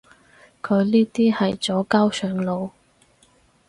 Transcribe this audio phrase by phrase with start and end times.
[0.63, 2.71] 佢呢啲係左膠上腦